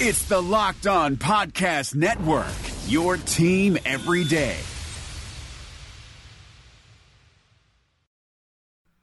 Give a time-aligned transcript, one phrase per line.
[0.00, 2.46] It's the Locked On Podcast Network,
[2.86, 4.56] your team every day.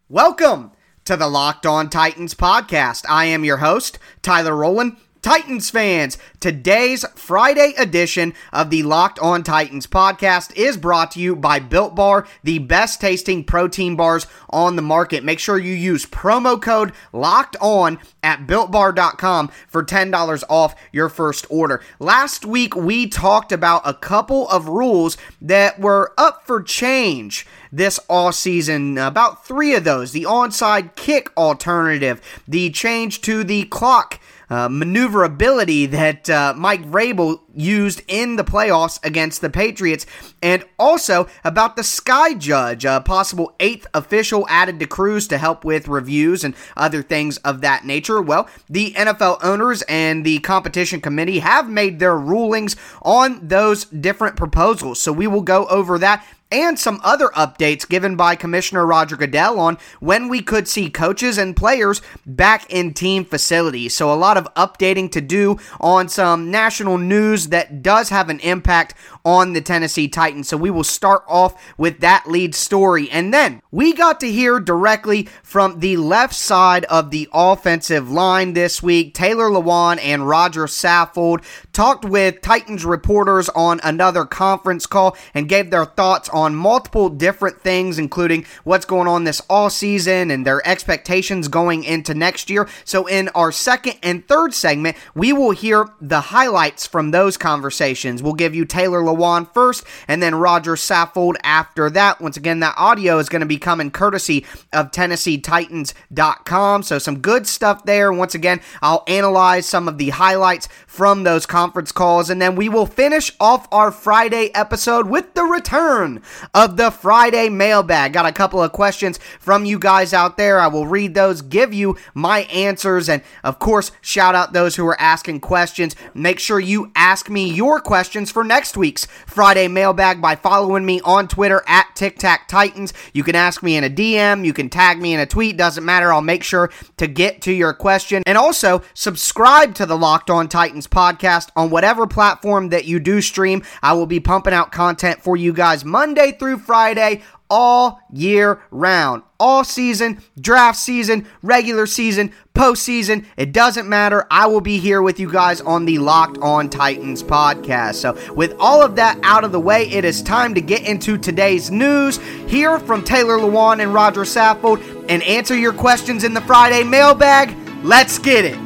[0.08, 0.71] Welcome
[1.04, 3.04] to the Locked On Titans podcast.
[3.10, 4.96] I am your host, Tyler Rowland.
[5.26, 11.36] Titans fans, today's Friday edition of the Locked On Titans podcast is brought to you
[11.36, 15.24] by Built Bar, the best tasting protein bars on the market.
[15.24, 21.48] Make sure you use promo code Locked On at builtbar.com for $10 off your first
[21.49, 21.81] order.
[21.98, 27.98] Last week, we talked about a couple of rules that were up for change this
[28.07, 28.99] all season.
[28.99, 35.85] About three of those the onside kick alternative, the change to the clock uh, maneuverability
[35.88, 40.05] that uh, Mike Vrabel used in the playoffs against the Patriots,
[40.44, 45.63] and also about the Sky Judge, a possible eighth official added to crews to help
[45.63, 48.22] with reviews and other things of that nature.
[48.22, 54.36] Well, the NFL owners and the competition committee have made their rulings on those different
[54.36, 59.17] proposals, so we will go over that and some other updates given by Commissioner Roger
[59.17, 63.95] Goodell on when we could see coaches and players back in team facilities.
[63.95, 68.39] So, a lot of updating to do on some national news that does have an
[68.41, 70.47] impact on the Tennessee Titans.
[70.47, 73.09] So, we will start off with that lead story.
[73.09, 78.53] And then we got to hear directly from the left side of the offensive line
[78.53, 79.16] this week.
[79.16, 85.71] Taylor Lewan and Roger Saffold talked with Titans reporters on another conference call and gave
[85.71, 90.66] their thoughts on multiple different things, including what's going on this all season and their
[90.67, 92.67] expectations going into next year.
[92.83, 98.22] So, in our second and third segment, we will hear the highlights from those conversations.
[98.22, 102.19] We'll give you Taylor Lewan first and then Roger Saffold after that.
[102.19, 106.83] Once again, that audio is going to be coming courtesy of TennesseeTitans.com.
[106.83, 108.11] So, some good stuff there.
[108.11, 112.67] Once again, I'll analyze some of the highlights from those conference calls, and then we
[112.67, 116.22] will finish off our Friday episode with the return
[116.54, 118.14] of the Friday mailbag.
[118.14, 120.59] Got a couple of questions from you guys out there.
[120.59, 124.85] I will read those, give you my answers, and of course, shout out those who
[124.88, 125.96] are asking questions.
[126.14, 131.02] Make sure you ask me your questions for next week's Friday mailbag by following me
[131.02, 132.94] on Twitter at Tic Tac Titans.
[133.14, 135.85] You can ask me in a DM, you can tag me in a tweet, doesn't
[135.85, 136.12] matter.
[136.12, 138.24] I'll make sure to get to your question.
[138.25, 143.22] And also, subscribe to the Locked On Titans podcast on whatever platform that you do
[143.22, 143.64] stream.
[143.81, 148.62] I will be pumping out content for you guys Monday Monday through Friday, all year
[148.72, 149.22] round.
[149.38, 154.26] All season, draft season, regular season, postseason, it doesn't matter.
[154.31, 157.96] I will be here with you guys on the Locked On Titans podcast.
[157.96, 161.18] So, with all of that out of the way, it is time to get into
[161.18, 162.16] today's news.
[162.47, 167.53] Hear from Taylor Lewan and Roger Saffold and answer your questions in the Friday mailbag.
[167.84, 168.65] Let's get it.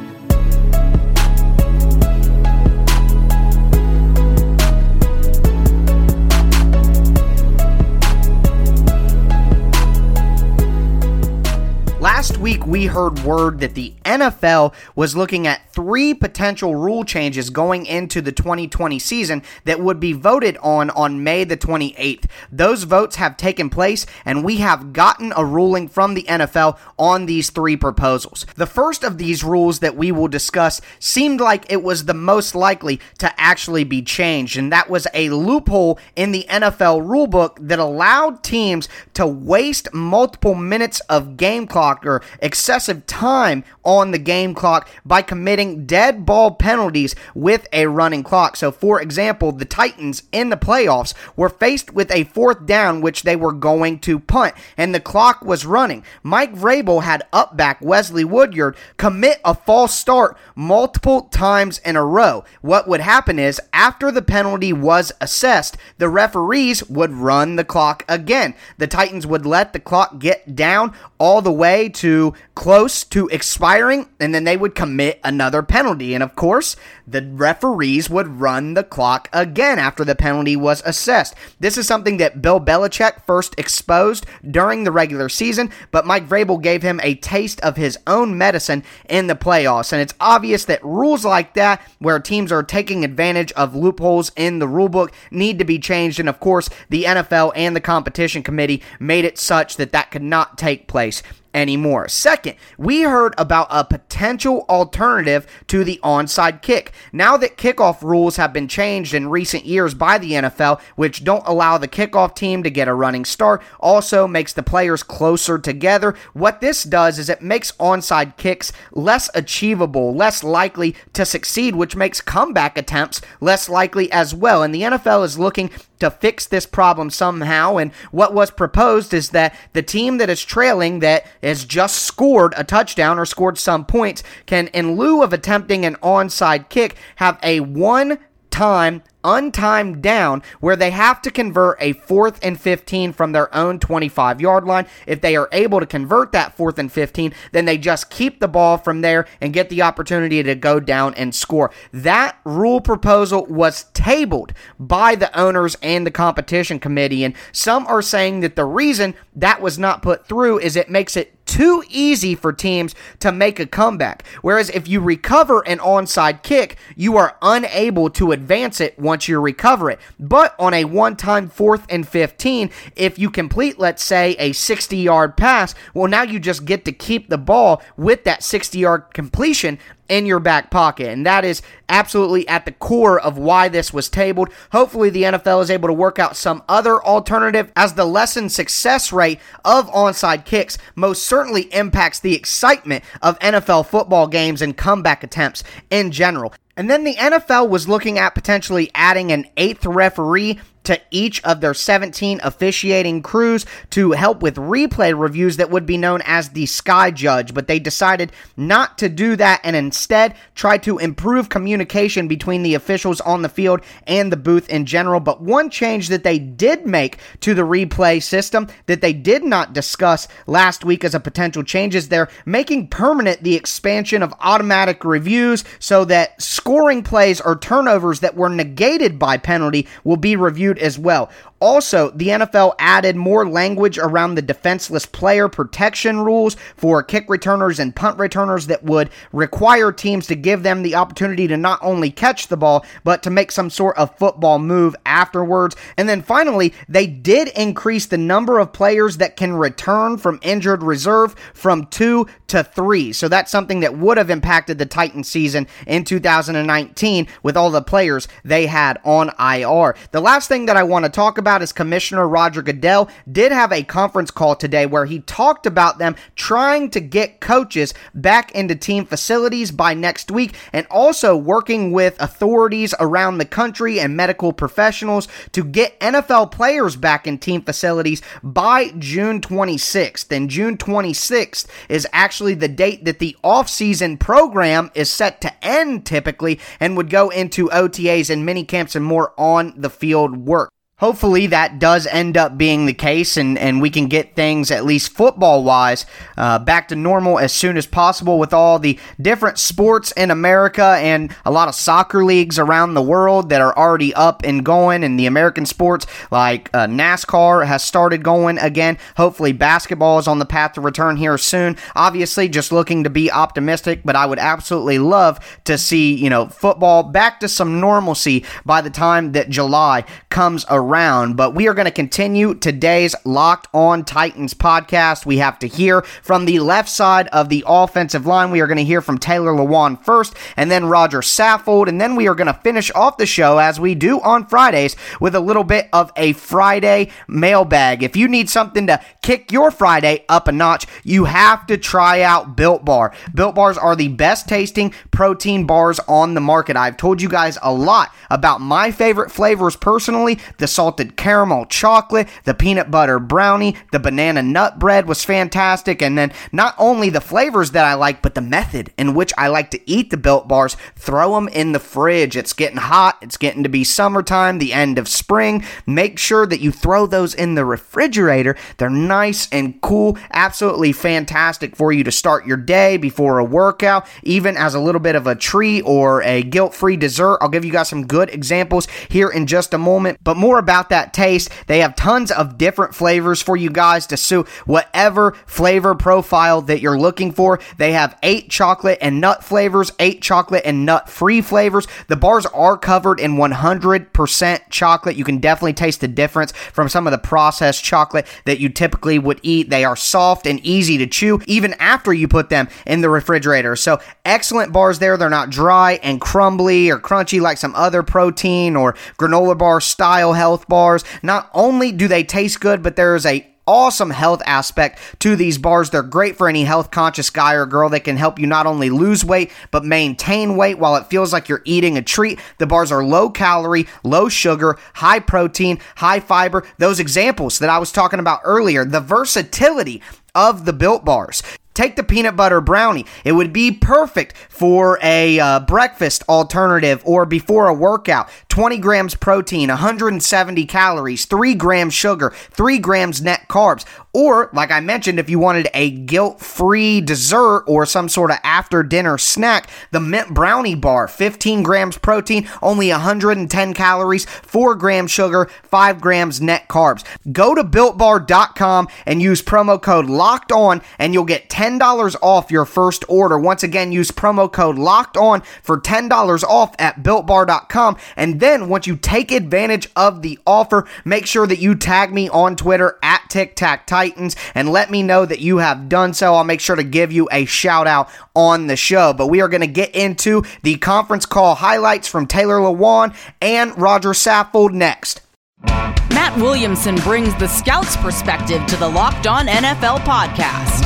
[12.00, 17.50] Last week, we heard word that the NFL was looking at three potential rule changes
[17.50, 22.24] going into the 2020 season that would be voted on on May the 28th.
[22.50, 27.26] Those votes have taken place, and we have gotten a ruling from the NFL on
[27.26, 28.46] these three proposals.
[28.56, 32.54] The first of these rules that we will discuss seemed like it was the most
[32.54, 37.78] likely to actually be changed, and that was a loophole in the NFL rulebook that
[37.78, 44.54] allowed teams to waste multiple minutes of game clock or excessive time on the game
[44.54, 48.56] clock by committing dead ball penalties with a running clock.
[48.56, 53.22] So, for example, the Titans in the playoffs were faced with a fourth down which
[53.22, 56.04] they were going to punt, and the clock was running.
[56.22, 62.04] Mike Vrabel had up back Wesley Woodyard commit a false start multiple times in a
[62.04, 62.44] row.
[62.60, 68.04] What would happen is, after the penalty was assessed, the referees would run the clock
[68.08, 68.54] again.
[68.78, 74.08] The Titans would let the clock get down all the way to close to expiring,
[74.20, 76.14] and then they would commit another penalty.
[76.14, 76.76] And of course,
[77.06, 81.34] the referees would run the clock again after the penalty was assessed.
[81.58, 86.60] This is something that Bill Belichick first exposed during the regular season, but Mike Vrabel
[86.60, 89.92] gave him a taste of his own medicine in the playoffs.
[89.92, 94.58] And it's obvious that rules like that, where teams are taking advantage of loopholes in
[94.58, 96.20] the rulebook, need to be changed.
[96.20, 100.22] And of course, the NFL and the competition committee made it such that that could
[100.22, 101.22] not take place.
[101.54, 102.08] Anymore.
[102.08, 106.92] Second, we heard about a potential alternative to the onside kick.
[107.12, 111.46] Now that kickoff rules have been changed in recent years by the NFL, which don't
[111.46, 116.14] allow the kickoff team to get a running start, also makes the players closer together.
[116.32, 121.96] What this does is it makes onside kicks less achievable, less likely to succeed, which
[121.96, 124.62] makes comeback attempts less likely as well.
[124.62, 125.70] And the NFL is looking
[126.00, 127.76] to fix this problem somehow.
[127.76, 132.54] And what was proposed is that the team that is trailing, that has just scored
[132.56, 137.38] a touchdown or scored some points, can, in lieu of attempting an onside kick, have
[137.42, 138.18] a one
[138.50, 143.78] time untimed down where they have to convert a fourth and 15 from their own
[143.78, 144.86] 25 yard line.
[145.06, 148.48] If they are able to convert that fourth and 15, then they just keep the
[148.48, 151.70] ball from there and get the opportunity to go down and score.
[151.92, 157.24] That rule proposal was tabled by the owners and the competition committee.
[157.24, 161.16] And some are saying that the reason that was not put through is it makes
[161.16, 164.24] it too easy for teams to make a comeback.
[164.40, 169.40] Whereas if you recover an onside kick, you are unable to advance it once you
[169.40, 169.98] recover it.
[170.18, 174.96] But on a one time fourth and 15, if you complete, let's say, a 60
[174.96, 179.12] yard pass, well, now you just get to keep the ball with that 60 yard
[179.12, 179.78] completion
[180.10, 181.08] in your back pocket.
[181.08, 184.50] And that is absolutely at the core of why this was tabled.
[184.72, 189.12] Hopefully, the NFL is able to work out some other alternative as the lessened success
[189.12, 195.22] rate of onside kicks most certainly impacts the excitement of NFL football games and comeback
[195.22, 196.52] attempts in general.
[196.76, 201.60] And then the NFL was looking at potentially adding an eighth referee to each of
[201.60, 206.66] their 17 officiating crews to help with replay reviews that would be known as the
[206.66, 212.28] Sky Judge, but they decided not to do that and instead try to improve communication
[212.28, 215.20] between the officials on the field and the booth in general.
[215.20, 219.72] But one change that they did make to the replay system that they did not
[219.72, 225.04] discuss last week as a potential change is they're making permanent the expansion of automatic
[225.04, 230.69] reviews so that scoring plays or turnovers that were negated by penalty will be reviewed
[230.78, 231.30] as well.
[231.60, 237.78] Also, the NFL added more language around the defenseless player protection rules for kick returners
[237.78, 242.10] and punt returners that would require teams to give them the opportunity to not only
[242.10, 245.76] catch the ball, but to make some sort of football move afterwards.
[245.98, 250.82] And then finally, they did increase the number of players that can return from injured
[250.82, 253.12] reserve from two to three.
[253.12, 257.82] So that's something that would have impacted the Titan season in 2019 with all the
[257.82, 259.94] players they had on IR.
[260.12, 263.50] The last thing that I want to talk about about is Commissioner Roger Goodell did
[263.50, 268.52] have a conference call today where he talked about them trying to get coaches back
[268.52, 274.16] into team facilities by next week and also working with authorities around the country and
[274.16, 280.30] medical professionals to get NFL players back in team facilities by June 26th.
[280.30, 286.06] And June 26th is actually the date that the offseason program is set to end
[286.06, 290.70] typically and would go into OTAs and mini camps and more on the field work
[291.00, 294.84] hopefully that does end up being the case and, and we can get things at
[294.84, 296.06] least football wise
[296.36, 300.96] uh, back to normal as soon as possible with all the different sports in america
[301.00, 305.02] and a lot of soccer leagues around the world that are already up and going
[305.02, 308.98] and the american sports like uh, nascar has started going again.
[309.16, 311.76] Hopefully basketball is on the path to return here soon.
[311.96, 316.46] Obviously just looking to be optimistic but i would absolutely love to see you know
[316.46, 321.36] football back to some normalcy by the time that july comes around around.
[321.36, 325.24] But we are going to continue today's Locked On Titans podcast.
[325.24, 328.50] We have to hear from the left side of the offensive line.
[328.50, 332.16] We are going to hear from Taylor Lewan first, and then Roger Saffold, and then
[332.16, 335.40] we are going to finish off the show as we do on Fridays with a
[335.40, 338.02] little bit of a Friday mailbag.
[338.02, 342.22] If you need something to kick your Friday up a notch, you have to try
[342.22, 343.12] out Built Bar.
[343.32, 346.76] Built Bars are the best tasting protein bars on the market.
[346.76, 350.38] I've told you guys a lot about my favorite flavors personally.
[350.58, 356.00] The salted caramel chocolate, the peanut butter brownie, the banana nut bread was fantastic.
[356.00, 359.48] And then not only the flavors that I like, but the method in which I
[359.48, 360.78] like to eat the built bars.
[360.96, 362.34] Throw them in the fridge.
[362.34, 363.18] It's getting hot.
[363.20, 365.62] It's getting to be summertime, the end of spring.
[365.84, 368.56] Make sure that you throw those in the refrigerator.
[368.78, 370.16] They're nice and cool.
[370.32, 374.98] Absolutely fantastic for you to start your day before a workout, even as a little
[374.98, 377.36] bit of a treat or a guilt free dessert.
[377.42, 380.16] I'll give you guys some good examples here in just a moment.
[380.24, 381.50] But more about about that taste.
[381.66, 386.80] They have tons of different flavors for you guys to suit whatever flavor profile that
[386.80, 387.58] you're looking for.
[387.76, 391.88] They have eight chocolate and nut flavors, eight chocolate and nut free flavors.
[392.06, 395.16] The bars are covered in 100% chocolate.
[395.16, 399.18] You can definitely taste the difference from some of the processed chocolate that you typically
[399.18, 399.70] would eat.
[399.70, 403.74] They are soft and easy to chew even after you put them in the refrigerator.
[403.74, 405.16] So, excellent bars there.
[405.16, 410.32] They're not dry and crumbly or crunchy like some other protein or granola bar style
[410.34, 411.04] health bars.
[411.22, 415.56] Not only do they taste good, but there is a awesome health aspect to these
[415.56, 415.90] bars.
[415.90, 418.90] They're great for any health conscious guy or girl that can help you not only
[418.90, 422.40] lose weight, but maintain weight while it feels like you're eating a treat.
[422.58, 426.66] The bars are low calorie, low sugar, high protein, high fiber.
[426.78, 430.02] Those examples that I was talking about earlier, the versatility
[430.34, 431.42] of the built bars.
[431.74, 433.06] Take the peanut butter brownie.
[433.24, 438.28] It would be perfect for a uh, breakfast alternative or before a workout.
[438.48, 443.84] 20 grams protein, 170 calories, 3 grams sugar, 3 grams net carbs.
[444.12, 448.38] Or, like I mentioned, if you wanted a guilt free dessert or some sort of
[448.42, 455.12] after dinner snack, the mint brownie bar, 15 grams protein, only 110 calories, 4 grams
[455.12, 457.04] sugar, 5 grams net carbs.
[457.32, 462.64] Go to builtbar.com and use promo code locked on, and you'll get $10 off your
[462.64, 463.38] first order.
[463.38, 467.96] Once again, use promo code locked on for $10 off at builtbar.com.
[468.16, 472.28] And then once you take advantage of the offer, make sure that you tag me
[472.28, 476.34] on Twitter at TicTac Titans and let me know that you have done so.
[476.34, 479.12] I'll make sure to give you a shout out on the show.
[479.12, 483.78] But we are going to get into the conference call highlights from Taylor Lewan and
[483.78, 485.20] Roger Saffold next.
[485.66, 490.80] Matt Williamson brings the scout's perspective to the Locked On NFL podcast.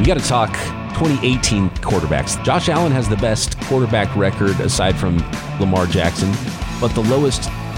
[0.00, 0.50] We got to talk
[0.98, 2.42] 2018 quarterbacks.
[2.44, 5.18] Josh Allen has the best quarterback record aside from
[5.60, 6.32] Lamar Jackson,
[6.80, 7.48] but the lowest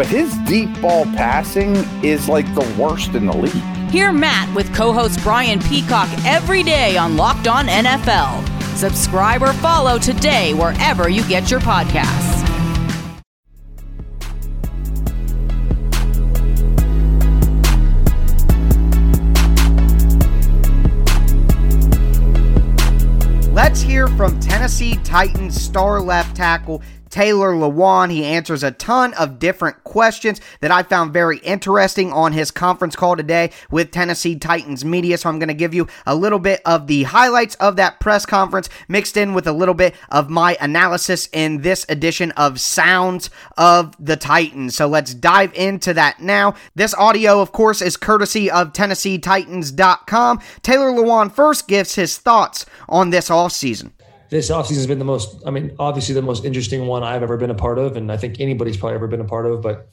[0.00, 3.90] but his deep ball passing is like the worst in the league.
[3.90, 8.42] Hear Matt with co host Brian Peacock every day on Locked On NFL.
[8.78, 12.38] Subscribe or follow today wherever you get your podcasts.
[23.52, 26.80] Let's hear from Tennessee Titans star left tackle
[27.10, 28.10] Taylor Lewan.
[28.10, 32.96] He answers a ton of different questions that I found very interesting on his conference
[32.96, 35.18] call today with Tennessee Titans media.
[35.18, 38.24] So I'm going to give you a little bit of the highlights of that press
[38.24, 43.30] conference mixed in with a little bit of my analysis in this edition of Sounds
[43.58, 44.76] of the Titans.
[44.76, 46.54] So let's dive into that now.
[46.74, 50.40] This audio, of course, is courtesy of TennesseeTitans.com.
[50.62, 53.92] Taylor Lewan first gives his thoughts on this offseason
[54.30, 57.36] this offseason has been the most, I mean, obviously the most interesting one I've ever
[57.36, 57.96] been a part of.
[57.96, 59.60] And I think anybody's probably ever been a part of.
[59.60, 59.88] But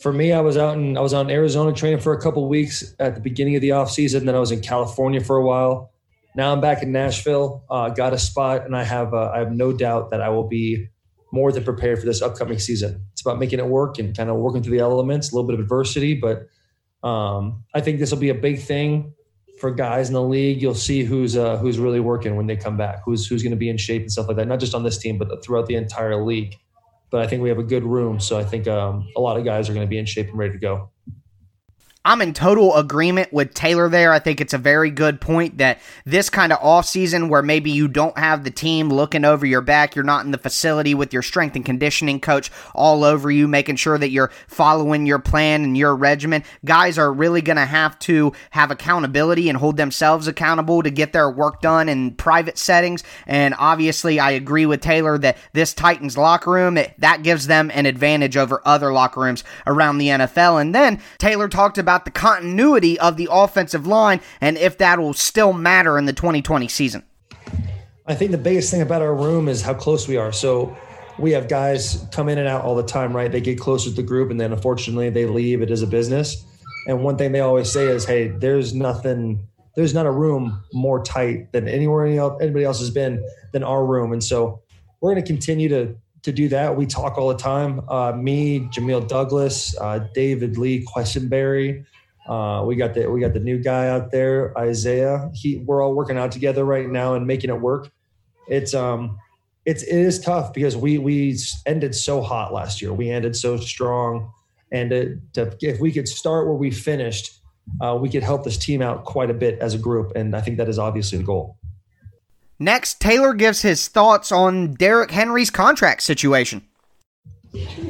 [0.00, 2.48] for me, I was out in, I was out in Arizona training for a couple
[2.48, 4.24] weeks at the beginning of the offseason.
[4.24, 5.92] Then I was in California for a while.
[6.34, 9.52] Now I'm back in Nashville, uh, got a spot, and I have, uh, I have
[9.52, 10.88] no doubt that I will be
[11.32, 13.04] more than prepared for this upcoming season.
[13.12, 15.54] It's about making it work and kind of working through the elements, a little bit
[15.54, 16.46] of adversity, but
[17.06, 19.14] um, I think this will be a big thing
[19.60, 22.76] for guys in the league, you'll see who's uh, who's really working when they come
[22.76, 24.48] back, who's who's going to be in shape and stuff like that.
[24.48, 26.56] Not just on this team, but throughout the entire league.
[27.10, 29.44] But I think we have a good room, so I think um, a lot of
[29.44, 30.90] guys are going to be in shape and ready to go.
[32.08, 34.14] I'm in total agreement with Taylor there.
[34.14, 37.70] I think it's a very good point that this kind of off season where maybe
[37.70, 41.12] you don't have the team looking over your back, you're not in the facility with
[41.12, 45.62] your strength and conditioning coach all over you, making sure that you're following your plan
[45.64, 46.44] and your regimen.
[46.64, 51.12] Guys are really going to have to have accountability and hold themselves accountable to get
[51.12, 53.04] their work done in private settings.
[53.26, 57.70] And obviously, I agree with Taylor that this Titans locker room, it, that gives them
[57.74, 60.58] an advantage over other locker rooms around the NFL.
[60.58, 65.00] And then Taylor talked about about the continuity of the offensive line and if that
[65.00, 67.02] will still matter in the 2020 season.
[68.06, 70.32] I think the biggest thing about our room is how close we are.
[70.32, 70.76] So
[71.18, 73.30] we have guys come in and out all the time, right?
[73.30, 75.60] They get closer to the group and then unfortunately they leave.
[75.60, 76.44] It is a business.
[76.86, 81.02] And one thing they always say is, hey, there's nothing, there's not a room more
[81.02, 84.12] tight than anywhere anybody else has been than our room.
[84.12, 84.62] And so
[85.00, 86.76] we're going to continue to to do that.
[86.76, 87.80] We talk all the time.
[87.88, 91.84] Uh, me, Jamil Douglas, uh, David Lee Quessenberry.
[92.28, 95.30] Uh, we got the we got the new guy out there, Isaiah.
[95.32, 97.90] He, we're all working out together right now and making it work.
[98.48, 99.18] It's um,
[99.64, 102.92] it's it is tough because we we ended so hot last year.
[102.92, 104.30] We ended so strong,
[104.70, 107.40] and to, to, if we could start where we finished,
[107.80, 110.12] uh, we could help this team out quite a bit as a group.
[110.14, 111.56] And I think that is obviously the goal.
[112.58, 116.62] Next, Taylor gives his thoughts on Derrick Henry's contract situation.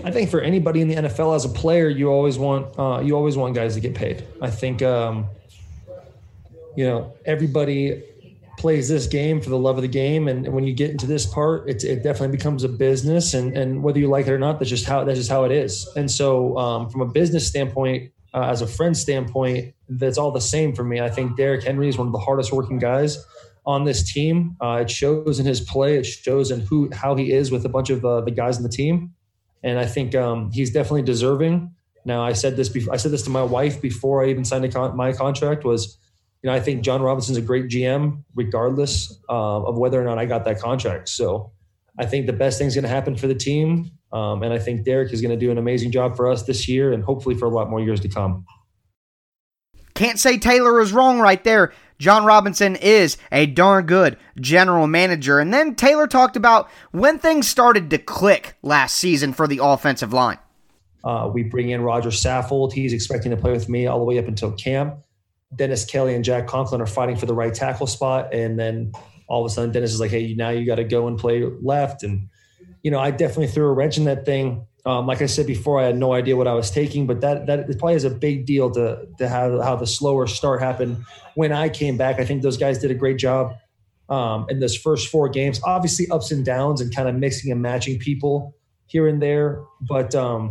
[0.05, 3.17] I think for anybody in the NFL as a player, you always want uh, you
[3.17, 4.25] always want guys to get paid.
[4.41, 5.27] I think um,
[6.77, 8.05] you know everybody
[8.57, 11.27] plays this game for the love of the game, and when you get into this
[11.27, 13.35] part, it, it definitely becomes a business.
[13.35, 15.53] And, and whether you like it or not, that's just how that's just how it
[15.53, 15.89] is.
[15.97, 20.41] And so, um, from a business standpoint, uh, as a friend standpoint, that's all the
[20.41, 21.01] same for me.
[21.01, 23.25] I think Derrick Henry is one of the hardest working guys
[23.69, 24.57] on this team.
[24.63, 25.99] Uh, it shows in his play.
[25.99, 28.63] It shows in who how he is with a bunch of uh, the guys in
[28.63, 29.13] the team,
[29.63, 31.75] and I think um, he's definitely deserving.
[32.07, 32.95] Now, I said this before.
[32.95, 35.65] I said this to my wife before I even signed con- my contract.
[35.65, 35.99] Was
[36.43, 40.19] you know I think Jon Robinson's a great GM, regardless uh, of whether or not
[40.19, 41.11] I got that contract.
[41.11, 41.53] So
[41.99, 44.87] I think the best thing's going to happen for the team, um, and I think
[44.87, 47.45] Derrick is going to do an amazing job for us this year, and hopefully for
[47.45, 48.47] a lot more years to come.
[49.95, 51.73] Can't say Taylor is wrong right there.
[51.99, 55.41] Jon Robinson is a darn good general manager.
[55.41, 60.13] And then Taylor talked about when things started to click last season for the offensive
[60.13, 60.39] line.
[61.03, 62.73] Uh, we bring in Roger Saffold.
[62.73, 64.97] He's expecting to play with me all the way up until camp.
[65.55, 68.33] Dennis Kelly and Jack Conklin are fighting for the right tackle spot.
[68.33, 68.93] And then
[69.27, 71.43] all of a sudden, Dennis is like, hey, now you got to go and play
[71.63, 72.03] left.
[72.03, 72.29] And,
[72.83, 74.67] you know, I definitely threw a wrench in that thing.
[74.87, 77.47] Um, like I said before, I had no idea what I was taking, but that
[77.47, 81.05] that probably is a big deal to to have how the slower start happened
[81.35, 82.19] when I came back.
[82.21, 83.57] I think those guys did a great job
[84.09, 85.61] um, in those first four games.
[85.65, 88.55] Obviously, ups and downs and kind of mixing and matching people
[88.87, 90.51] here and there, but um,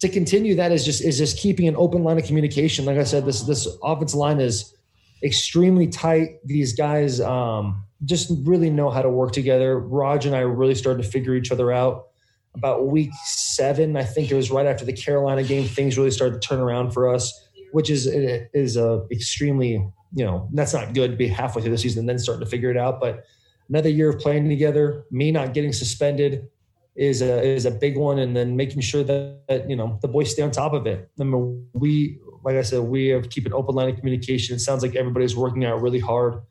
[0.00, 2.84] to continue that is just is just keeping an open line of communication.
[2.84, 4.74] Like I said, this this offensive line is
[5.22, 6.38] extremely tight.
[6.44, 9.78] These guys um, just really know how to work together.
[9.78, 12.06] Raj and I really started to figure each other out
[12.54, 13.96] about week seven.
[13.96, 15.64] I think it was right after the Carolina game.
[15.64, 20.48] Things really started to turn around for us, which is is a extremely you know
[20.52, 22.76] that's not good to be halfway through the season and then starting to figure it
[22.76, 23.00] out.
[23.00, 23.24] But
[23.68, 26.48] another year of playing together, me not getting suspended
[26.96, 30.08] is a is a big one, and then making sure that, that you know the
[30.08, 31.08] boys stay on top of it.
[31.20, 34.56] I mean, we like I said, we have keep an open line of communication.
[34.56, 36.42] It sounds like everybody's working out really hard,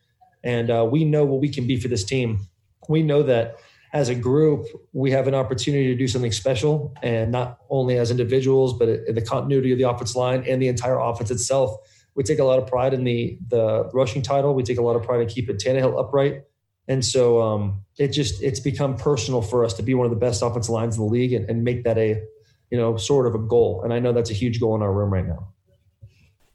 [0.44, 2.40] and uh, we know what we can be for this team.
[2.88, 3.58] We know that
[3.94, 8.12] as a group, we have an opportunity to do something special, and not only as
[8.12, 11.76] individuals, but in the continuity of the offense line and the entire offense itself.
[12.16, 14.54] We take a lot of pride in the the rushing title.
[14.54, 16.44] We take a lot of pride in keeping Tannehill upright,
[16.88, 20.18] and so um, it just it's become personal for us to be one of the
[20.18, 22.22] best offensive lines in the league and, and make that a
[22.72, 23.82] you know sort of a goal.
[23.84, 25.54] And I know that's a huge goal in our room right now.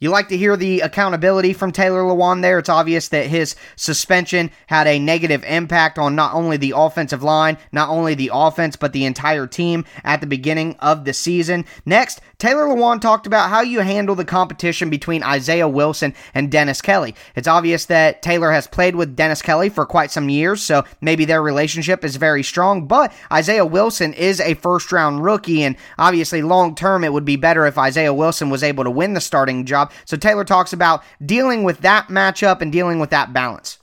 [0.03, 2.59] You like to hear the accountability from Taylor Lewan there.
[2.59, 7.57] It's obvious that his suspension had a negative impact on not only the offensive line,
[7.71, 11.65] not only the offense, but the entire team at the beginning of the season.
[11.87, 16.83] Next, Taylor Lewan talked about how you handle the competition between Isaiah Wilson and Dennis
[16.83, 17.15] Kelly.
[17.37, 21.25] It's obvious that Taylor has played with Dennis Kelly for quite some years, so maybe
[21.25, 26.43] their relationship is very strong, but Isaiah Wilson is a first round rookie, and obviously
[26.43, 29.65] long term it would be better if Isaiah Wilson was able to win the starting
[29.65, 29.92] job.
[30.05, 33.79] So Taylor talks about dealing with that matchup and dealing with that balance.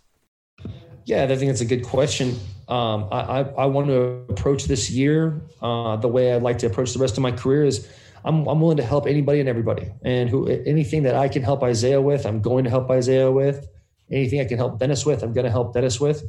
[1.06, 2.38] Yeah, I think it's a good question.
[2.68, 6.68] Um, I, I, I, want to approach this year uh, the way I'd like to
[6.68, 7.90] approach the rest of my career is
[8.24, 9.92] I'm, I'm willing to help anybody and everybody.
[10.04, 13.68] And who anything that I can help Isaiah with, I'm going to help Isaiah with.
[14.12, 16.24] Anything I can help Dennis with, I'm going to help Dennis with.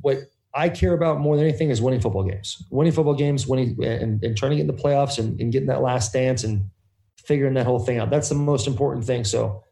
[0.00, 0.18] What
[0.54, 2.62] I care about more than anything is winning football games.
[2.70, 5.68] Winning football games, winning and, and trying to get in the playoffs and, and getting
[5.68, 6.70] that last dance and
[7.30, 8.10] figuring that whole thing out.
[8.10, 9.22] That's the most important thing.
[9.22, 9.62] So,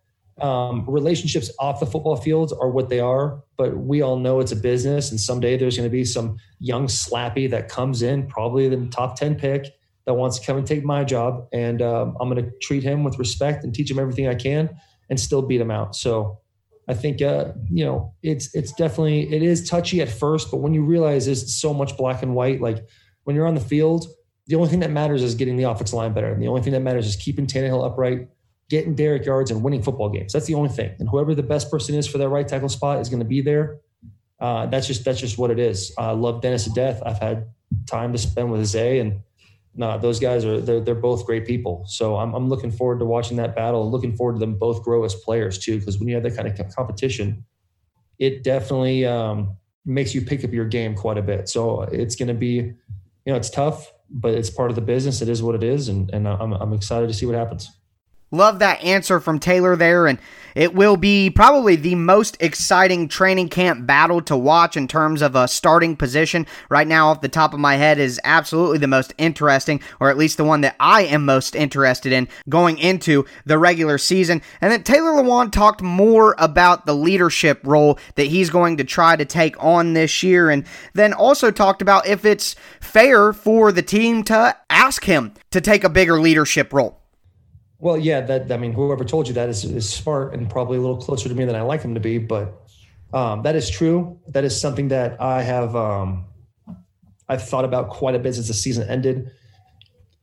[0.41, 4.53] um, relationships off the football fields are what they are, but we all know it's
[4.53, 5.11] a business.
[5.11, 9.19] And someday there's going to be some young slappy that comes in, probably the top
[9.19, 9.67] 10 pick,
[10.07, 11.49] that wants to come and take my job.
[11.53, 14.71] And um, I'm going to treat him with respect and teach him everything I can
[15.11, 15.97] and still beat him out.
[15.97, 16.39] So,
[16.91, 20.73] I think uh, you know it's it's definitely it is touchy at first, but when
[20.73, 22.79] you realize there's so much black and white, like
[23.25, 24.07] when you're on the field,
[24.49, 26.33] the only thing that matters is getting the offensive line better.
[26.33, 28.29] And the only thing that matters is keeping Tannehill upright,
[28.71, 30.33] getting Derrick yards, and winning football games.
[30.33, 30.95] That's the only thing.
[30.99, 33.43] And whoever the best person is for that right tackle spot is going to be
[33.43, 33.79] there.
[34.41, 35.93] Uh, that's just that's just what it is.
[35.99, 37.03] I love Dennis to death.
[37.05, 37.49] I've had
[37.87, 39.21] time to spend with Zay, and
[39.75, 41.85] no, those guys are they're they're both great people.
[41.87, 44.83] So I'm I'm looking forward to watching that battle and looking forward to them both
[44.83, 45.79] grow as players too.
[45.79, 47.45] Because when you have that kind of competition,
[48.19, 51.49] it definitely um, makes you pick up your game quite a bit.
[51.49, 52.75] So it's going to be
[53.29, 55.23] you know, it's tough, but it's part of the business.
[55.23, 57.71] It is what it is, and and I'm I'm excited to see what happens.
[58.31, 60.19] Love that answer from Taylor there, and
[60.55, 65.35] it will be probably the most exciting training camp battle to watch in terms of
[65.35, 66.47] a starting position.
[66.69, 70.19] Right now, off the top of my head, is absolutely the most interesting, or at
[70.19, 74.43] least the one that I am most interested in going into the regular season.
[74.61, 79.17] And then Taylor Lewan talked more about the leadership role that he's going to try
[79.17, 83.83] to take on this year, and then also talked about if it's fair for the
[83.83, 86.98] team to ask him to take a bigger leadership role.
[87.81, 90.81] Well, yeah, that I mean, whoever told you that is, is smart and probably a
[90.81, 92.69] little closer to me than I like him to be, but
[93.13, 94.19] um, that is true.
[94.29, 96.27] That is something that I have um,
[97.29, 99.31] I've thought about quite a bit since the season ended,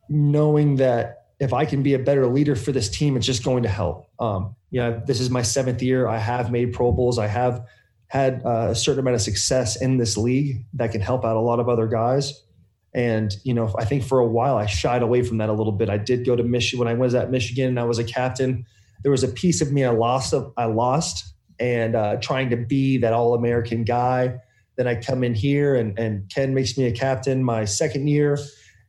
[0.09, 3.63] knowing that if I can be a better leader for this team, it's just going
[3.63, 4.09] to help.
[4.19, 6.07] Um, yeah, this is my seventh year.
[6.07, 7.19] I have made Pro Bowls.
[7.19, 7.65] I have
[8.07, 11.39] had uh, a certain amount of success in this league that can help out a
[11.39, 12.44] lot of other guys.
[12.95, 15.73] And, you know, I think for a while I shied away from that a little
[15.73, 15.89] bit.
[15.89, 18.65] I did go to Michigan when I was at Michigan and I was a captain.
[19.03, 20.33] There was a piece of me I lost.
[20.55, 24.37] I lost and uh, trying to be that all American guy.
[24.77, 28.39] Then I come in here and, and Ken makes me a captain my second year.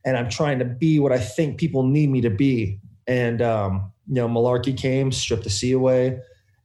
[0.05, 2.79] And I'm trying to be what I think people need me to be.
[3.07, 6.19] And, um, you know, Mularkey came, stripped the C away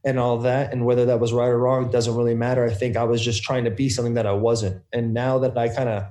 [0.05, 0.71] and all that.
[0.71, 2.65] And whether that was right or wrong doesn't really matter.
[2.65, 4.81] I think I was just trying to be something that I wasn't.
[4.93, 6.05] And now that I kind of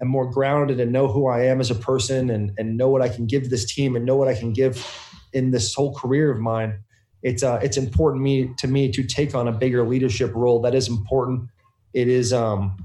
[0.00, 3.02] am more grounded and know who I am as a person and, and know what
[3.02, 4.86] I can give this team and know what I can give
[5.32, 6.80] in this whole career of mine,
[7.22, 10.60] it's uh, it's important me to me to take on a bigger leadership role.
[10.62, 11.48] That is important.
[11.92, 12.76] It is um,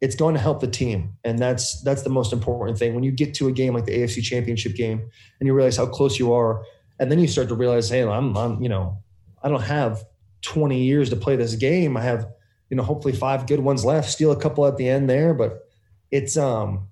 [0.00, 2.94] it's going to help the team, and that's that's the most important thing.
[2.94, 4.98] When you get to a game like the AFC Championship game,
[5.38, 6.64] and you realize how close you are,
[6.98, 8.98] and then you start to realize, hey, I'm I'm you know,
[9.42, 10.04] I don't have
[10.42, 11.96] 20 years to play this game.
[11.96, 12.28] I have
[12.70, 14.10] you know hopefully five good ones left.
[14.10, 15.69] Steal a couple at the end there, but
[16.10, 16.88] it's um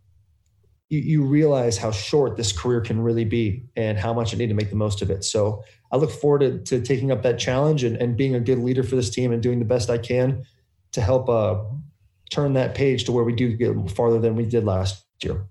[0.89, 4.49] you, you realize how short this career can really be and how much I need
[4.49, 5.23] to make the most of it.
[5.23, 8.59] So I look forward to, to taking up that challenge and, and being a good
[8.59, 10.45] leader for this team and doing the best I can
[10.93, 11.63] to help uh,
[12.31, 15.47] turn that page to where we do get farther than we did last year.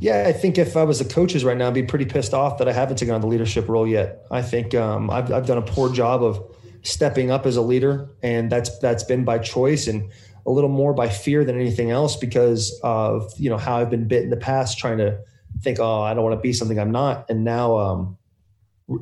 [0.00, 2.58] Yeah, I think if I was the coaches right now, I'd be pretty pissed off
[2.58, 4.24] that I haven't taken on the leadership role yet.
[4.30, 6.42] I think um, I've, I've done a poor job of
[6.82, 9.86] stepping up as a leader, and that's that's been by choice.
[9.86, 10.10] And
[10.46, 14.08] a little more by fear than anything else because of you know how I've been
[14.08, 15.18] bit in the past, trying to
[15.62, 18.18] think, oh, I don't want to be something I'm not, and now, um,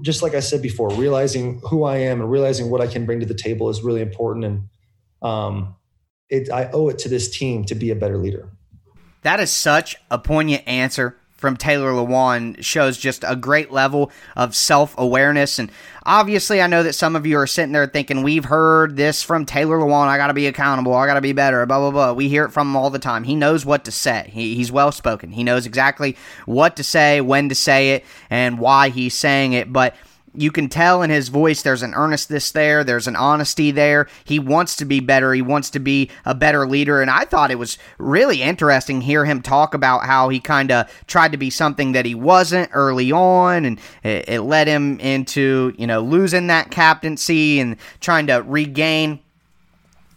[0.03, 3.21] just like I said before, realizing who I am and realizing what I can bring
[3.21, 4.69] to the table is really important, and
[5.23, 5.75] um,
[6.29, 8.49] it, I owe it to this team to be a better leader.
[9.23, 14.55] That is such a poignant answer from Taylor Lewan shows just a great level of
[14.55, 15.59] self awareness.
[15.59, 15.73] And
[16.05, 19.47] obviously, I know that some of you are sitting there thinking, we've heard this from
[19.47, 20.07] Taylor Lewan.
[20.07, 20.95] I got to be accountable.
[20.95, 21.65] I got to be better.
[21.67, 22.13] Blah, blah, blah.
[22.13, 23.25] We hear it from him all the time.
[23.25, 24.31] He knows what to say.
[24.33, 25.33] He, he's well spoken.
[25.33, 29.73] He knows exactly what to say, when to say it, and why he's saying it.
[29.73, 29.95] But
[30.35, 34.09] you can tell in his voice there's an earnestness there, there's an honesty there.
[34.25, 37.03] He wants to be better, he wants to be a better leader.
[37.03, 40.91] And I thought it was really interesting hear him talk about how he kind of
[41.07, 45.75] tried to be something that he wasn't early on, and it, it led him into,
[45.77, 49.21] you know, losing that captaincy and trying to regain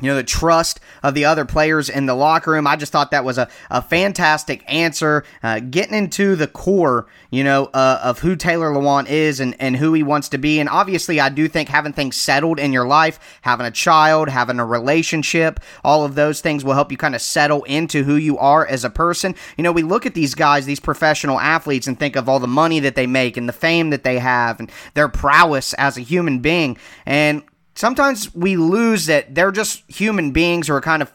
[0.01, 2.67] you know, the trust of the other players in the locker room.
[2.67, 7.43] I just thought that was a, a fantastic answer, uh, getting into the core, you
[7.43, 10.59] know, uh, of who Taylor Lewan is and, and who he wants to be.
[10.59, 14.59] And obviously, I do think having things settled in your life, having a child, having
[14.59, 18.37] a relationship, all of those things will help you kind of settle into who you
[18.37, 19.33] are as a person.
[19.57, 22.47] You know, we look at these guys, these professional athletes, and think of all the
[22.47, 26.01] money that they make and the fame that they have and their prowess as a
[26.01, 26.77] human being.
[27.05, 27.43] And
[27.75, 31.11] sometimes we lose that they're just human beings who are kind of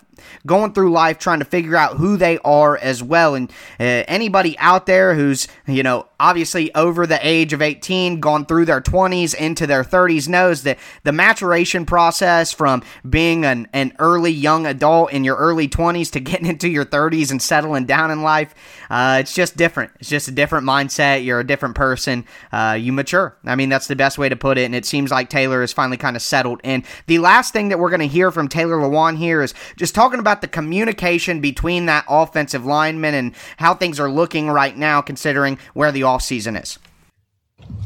[0.46, 3.34] going through life trying to figure out who they are as well.
[3.34, 8.46] And uh, anybody out there who's, you know, obviously over the age of 18, gone
[8.46, 13.92] through their 20s into their 30s, knows that the maturation process from being an, an
[13.98, 18.10] early young adult in your early 20s to getting into your 30s and settling down
[18.10, 18.54] in life,
[18.90, 19.92] uh, it's just different.
[20.00, 21.24] It's just a different mindset.
[21.24, 22.24] You're a different person.
[22.52, 23.36] Uh, you mature.
[23.44, 24.64] I mean, that's the best way to put it.
[24.64, 27.78] And it seems like Taylor is finally kind of settled And The last thing that
[27.78, 31.86] we're going to hear from Taylor Lewan here is just talking about the communication between
[31.86, 36.80] that offensive lineman and how things are looking right now, considering where the offseason is?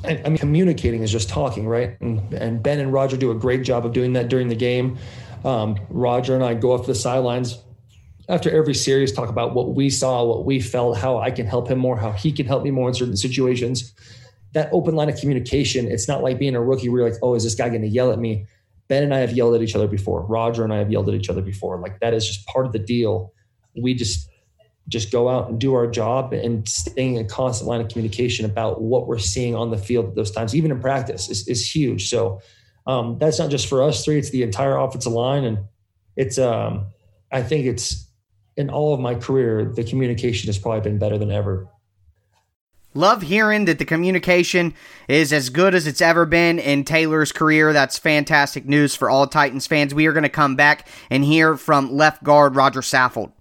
[0.04, 2.00] I mean, communicating is just talking, right?
[2.00, 4.96] And, and, Ben and Roger do a great job of doing that during the game.
[5.44, 7.58] Um, Roger and I go off the sidelines
[8.30, 11.68] after every series, talk about what we saw, what we felt, how I can help
[11.68, 13.92] him more, how he can help me more in certain situations.
[14.54, 17.34] That open line of communication, it's not like being a rookie where you're like, oh,
[17.34, 18.46] is this guy going to yell at me?
[18.94, 20.24] Ben and I have yelled at each other before.
[20.24, 21.80] Roger and I have yelled at each other before.
[21.80, 23.32] Like that is just part of the deal.
[23.74, 24.30] We just
[24.86, 28.44] just go out and do our job and staying in a constant line of communication
[28.44, 31.68] about what we're seeing on the field at those times, even in practice, is, is
[31.68, 32.08] huge.
[32.08, 32.40] So
[32.86, 35.58] um, that's not just for us three; it's the entire offensive line, and
[36.16, 36.38] it's.
[36.38, 36.86] Um,
[37.32, 38.08] I think it's
[38.56, 41.66] in all of my career, the communication has probably been better than ever.
[42.94, 44.72] Love hearing that the communication
[45.08, 47.72] is as good as it's ever been in Taylor's career.
[47.72, 49.92] That's fantastic news for all Titans fans.
[49.92, 53.33] We are going to come back and hear from left guard Roger Saffold.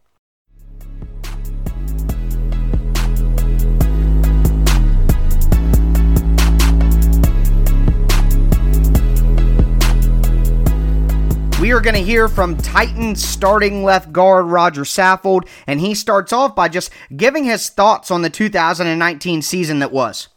[11.63, 16.33] We are going to hear from Titans starting left guard Roger Saffold, and he starts
[16.33, 20.27] off by just giving his thoughts on the 2019 season that was.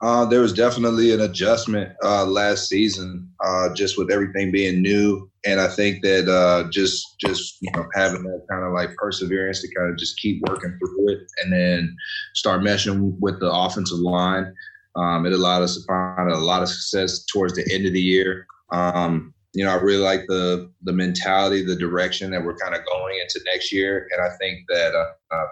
[0.00, 5.28] Uh, there was definitely an adjustment uh, last season, uh, just with everything being new,
[5.44, 9.62] and I think that uh, just just you know having that kind of like perseverance
[9.62, 11.96] to kind of just keep working through it, and then
[12.34, 14.54] start meshing with the offensive line.
[14.94, 18.00] Um, it allowed us to find a lot of success towards the end of the
[18.00, 18.46] year.
[18.70, 22.82] Um, you know, I really like the the mentality, the direction that we're kind of
[22.84, 25.46] going into next year, and I think that uh, uh,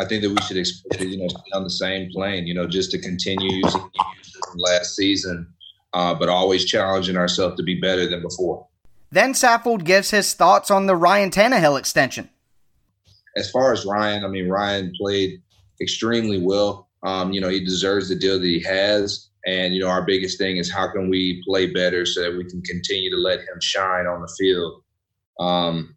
[0.00, 2.66] I think that we should expect you know stay on the same plane, you know,
[2.66, 3.88] just to continue using
[4.56, 5.46] last season,
[5.94, 8.66] uh, but always challenging ourselves to be better than before.
[9.12, 12.28] Then Saffold gives his thoughts on the Ryan Tannehill extension.
[13.36, 15.40] As far as Ryan, I mean, Ryan played
[15.80, 16.88] extremely well.
[17.04, 19.28] Um, you know, he deserves the deal that he has.
[19.46, 22.44] And you know, our biggest thing is how can we play better so that we
[22.44, 24.82] can continue to let him shine on the field.
[25.38, 25.96] Um,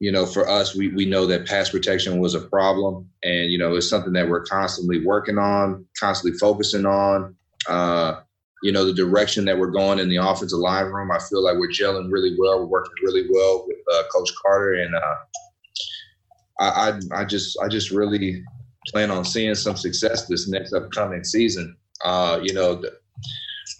[0.00, 3.58] you know, for us, we we know that pass protection was a problem, and you
[3.58, 7.34] know, it's something that we're constantly working on, constantly focusing on.
[7.68, 8.20] Uh,
[8.62, 11.56] you know, the direction that we're going in the offensive line room, I feel like
[11.56, 12.60] we're gelling really well.
[12.60, 15.14] We're working really well with uh, Coach Carter, and uh,
[16.60, 18.44] I, I I just I just really
[18.86, 21.76] plan on seeing some success this next upcoming season.
[22.04, 22.98] Uh, you know, the,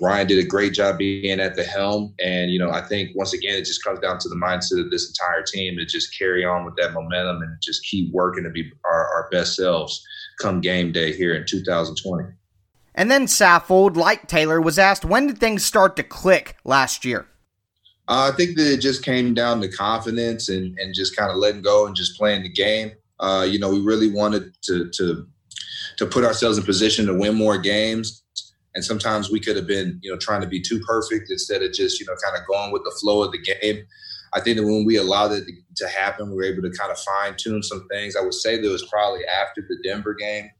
[0.00, 2.14] Ryan did a great job being at the helm.
[2.20, 4.90] And, you know, I think once again, it just comes down to the mindset of
[4.90, 8.50] this entire team to just carry on with that momentum and just keep working to
[8.50, 10.04] be our, our best selves
[10.40, 12.24] come game day here in 2020.
[12.94, 17.26] And then Saffold, like Taylor, was asked when did things start to click last year?
[18.08, 21.36] Uh, I think that it just came down to confidence and, and just kind of
[21.36, 22.92] letting go and just playing the game.
[23.20, 25.26] Uh, you know, we really wanted to, to
[25.98, 28.24] to put ourselves in position to win more games.
[28.74, 31.72] And sometimes we could have been, you know, trying to be too perfect instead of
[31.72, 33.84] just, you know, kind of going with the flow of the game.
[34.32, 35.44] I think that when we allowed it
[35.76, 38.14] to happen, we were able to kind of fine tune some things.
[38.14, 40.50] I would say that was probably after the Denver game.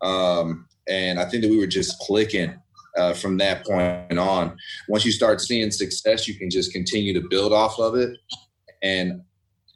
[0.00, 2.54] Um, and I think that we were just clicking
[2.96, 4.56] uh, from that point on.
[4.88, 8.16] Once you start seeing success, you can just continue to build off of it.
[8.82, 9.20] And,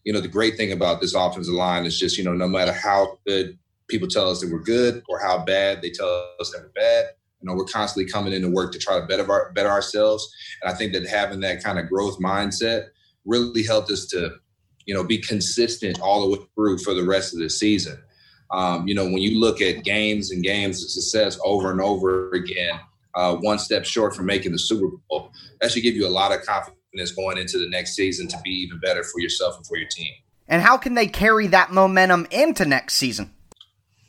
[0.04, 2.72] you know, the great thing about this offensive line is just, you know, no matter
[2.72, 3.58] how good
[3.92, 7.04] people tell us that we're good or how bad they tell us that we're bad.
[7.40, 10.28] You know, we're constantly coming into work to try to better our, better ourselves.
[10.62, 12.86] And I think that having that kind of growth mindset
[13.24, 14.30] really helped us to,
[14.86, 18.02] you know, be consistent all the way through for the rest of the season.
[18.50, 22.30] Um, you know, when you look at games and games of success over and over
[22.32, 22.80] again,
[23.14, 26.32] uh, one step short from making the Super Bowl, that should give you a lot
[26.32, 29.76] of confidence going into the next season to be even better for yourself and for
[29.76, 30.12] your team.
[30.48, 33.32] And how can they carry that momentum into next season?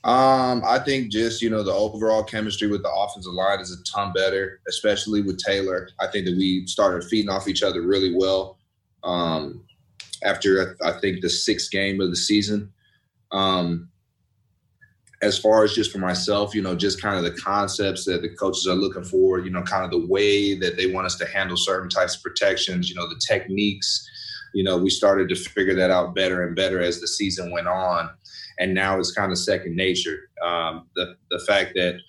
[0.04, 3.82] Um, I think just you know the overall chemistry with the offensive line is a
[3.84, 5.89] ton better, especially with Taylor.
[6.00, 8.58] I think that we started feeding off each other really well
[9.06, 9.63] um,
[10.24, 12.74] after I think the sixth game of the season.
[13.32, 13.89] Um,
[15.22, 18.36] as far as just for myself, you know, just kind of the concepts that the
[18.36, 21.26] coaches are looking for, you know, kind of the way that they want us to
[21.26, 24.06] handle certain types of protections, you know, the techniques.
[24.54, 27.68] You know, we started to figure that out better and better as the season went
[27.68, 28.10] on
[28.60, 30.30] and now it's kind of second nature.
[30.44, 32.00] Um, the the fact that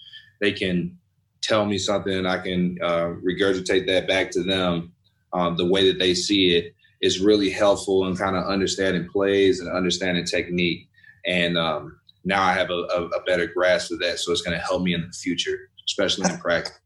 [0.40, 0.98] they can
[1.42, 4.94] tell me something and I can uh, regurgitate that back to them
[5.34, 9.60] um, the way that they see it is really helpful in kind of understanding plays
[9.60, 10.88] and understanding technique.
[11.26, 14.56] And um, now I have a, a, a, better grasp of that, so it's going
[14.56, 16.78] to help me in the future, especially in practice.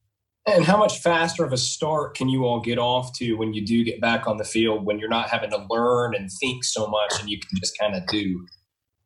[0.46, 3.64] And how much faster of a start can you all get off to when you
[3.64, 6.86] do get back on the field when you're not having to learn and think so
[6.86, 8.46] much and you can just kind of do?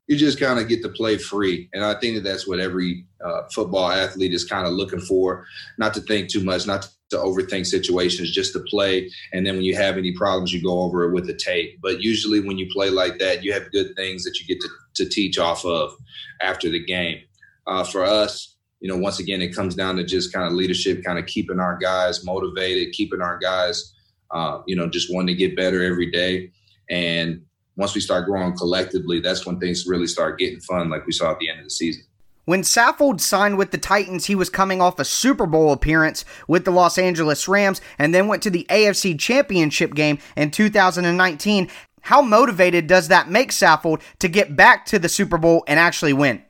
[0.08, 1.68] You just kind of get to play free.
[1.72, 5.46] And I think that that's what every uh, football athlete is kind of looking for,
[5.78, 9.10] not to think too much, not to overthink situations, just to play.
[9.32, 11.78] And then when you have any problems, you go over it with the tape.
[11.80, 14.68] But usually when you play like that, you have good things that you get to,
[15.04, 15.92] to teach off of
[16.40, 17.20] after the game.
[17.66, 21.04] Uh, for us, you know, once again, it comes down to just kind of leadership,
[21.04, 23.94] kind of keeping our guys motivated, keeping our guys,
[24.32, 26.50] uh, you know, just wanting to get better every day.
[26.90, 27.42] And
[27.76, 31.30] once we start growing collectively, that's when things really start getting fun, like we saw
[31.30, 32.04] at the end of the season.
[32.44, 36.64] When Saffold signed with the Titans, he was coming off a Super Bowl appearance with
[36.64, 41.70] the Los Angeles Rams and then went to the AFC Championship game in 2019.
[42.00, 46.12] How motivated does that make Saffold to get back to the Super Bowl and actually
[46.12, 46.42] win?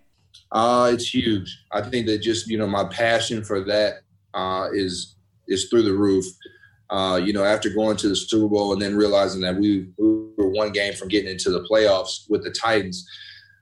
[0.51, 1.63] Uh, it's huge.
[1.73, 4.03] I think that just you know my passion for that
[4.35, 5.15] uh, is
[5.49, 6.25] is through the roof.
[6.93, 10.05] Uh, you know, after going to the Super Bowl and then realizing that we, we
[10.37, 13.09] were one game from getting into the playoffs with the Titans,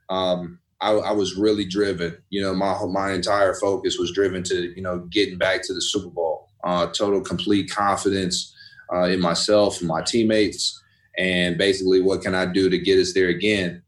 [0.09, 2.17] um, I, I, was really driven.
[2.29, 5.81] You know, my my entire focus was driven to you know getting back to the
[5.81, 6.49] Super Bowl.
[6.65, 8.53] Uh, total complete confidence
[8.93, 10.83] uh, in myself and my teammates,
[11.17, 13.81] and basically what can I do to get us there again.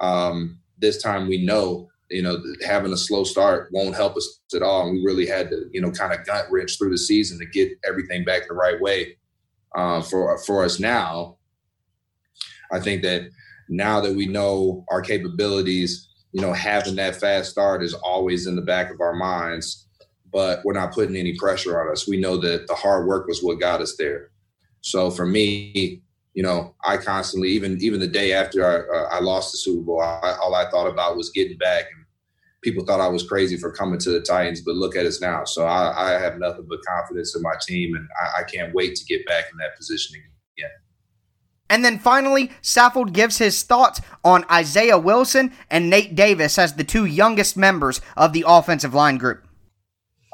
[0.00, 4.62] Um, this time we know you know having a slow start won't help us at
[4.62, 7.38] all, and we really had to you know kind of gut wrench through the season
[7.38, 9.16] to get everything back the right way
[9.74, 11.36] uh, for for us now.
[12.70, 13.28] I think that
[13.68, 18.56] now that we know our capabilities you know, having that fast start is always in
[18.56, 19.86] the back of our minds,
[20.32, 22.08] but we're not putting any pressure on us.
[22.08, 24.30] We know that the hard work was what got us there.
[24.80, 26.00] So for me,
[26.32, 29.82] you know, I constantly, even even the day after I, uh, I lost the Super
[29.82, 31.84] Bowl, I, all I thought about was getting back.
[31.94, 32.01] And
[32.62, 35.44] people thought I was crazy for coming to the Titans, but look at us now.
[35.44, 38.96] So I, I have nothing but confidence in my team, and I, I can't wait
[38.96, 40.32] to get back in that position again.
[41.72, 46.84] And then finally, Saffold gives his thoughts on Isaiah Wilson and Nate Davis as the
[46.84, 49.46] two youngest members of the offensive line group.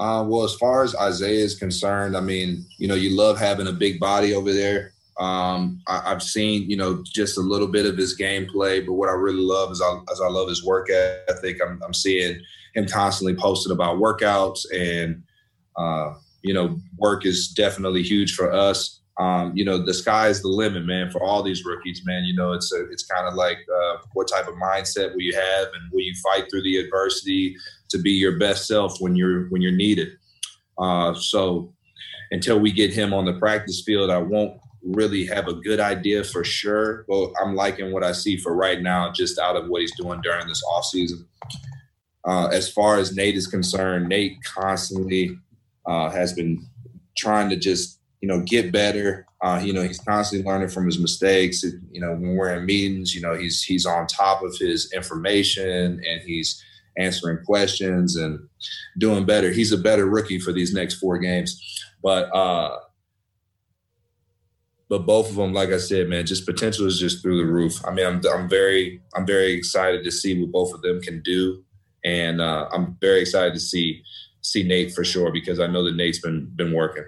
[0.01, 3.69] Uh, well, as far as Isaiah is concerned, I mean, you know, you love having
[3.69, 4.95] a big body over there.
[5.19, 9.09] Um, I, have seen, you know, just a little bit of his gameplay, but what
[9.09, 11.59] I really love is I, as I love his work ethic.
[11.65, 12.41] I'm, I'm seeing
[12.75, 15.23] him constantly posting about workouts, and
[15.77, 20.49] uh, you know, work is definitely huge for us um, you know, the sky's the
[20.49, 22.25] limit, man, for all these rookies, man.
[22.25, 25.35] You know, it's a, it's kind of like uh, what type of mindset will you
[25.35, 27.57] have, and will you fight through the adversity
[27.89, 30.11] to be your best self when you're when you're needed.
[30.79, 31.73] Uh, so
[32.31, 36.25] until we get him on the practice field, I won't really have a good idea
[36.25, 37.05] for sure.
[37.09, 40.21] But I'm liking what I see for right now, just out of what he's doing
[40.23, 41.27] during this off season.
[42.27, 45.37] Uh, as far as Nate is concerned, Nate constantly
[45.87, 46.67] uh, has been
[47.17, 49.27] trying to just you know, get better.
[49.43, 51.63] Uh, you know, he's constantly learning from his mistakes.
[51.63, 56.03] You know, when we're in meetings, you know, he's he's on top of his information
[56.05, 56.63] and he's
[56.99, 58.41] answering questions and
[58.99, 59.53] doing better.
[59.53, 61.61] He's a better rookie for these next four games.
[62.03, 62.77] But uh
[64.89, 67.85] but both of them, like I said, man, just potential is just through the roof.
[67.87, 71.21] I mean, I'm I'm very I'm very excited to see what both of them can
[71.23, 71.63] do,
[72.05, 74.03] and uh, I'm very excited to see
[74.41, 77.05] see Nate for sure because I know that Nate's been been working.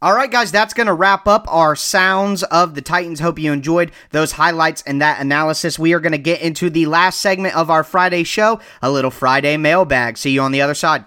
[0.00, 3.18] All right, guys, that's going to wrap up our sounds of the Titans.
[3.18, 5.76] Hope you enjoyed those highlights and that analysis.
[5.76, 9.10] We are going to get into the last segment of our Friday show, a little
[9.10, 10.16] Friday mailbag.
[10.16, 11.04] See you on the other side.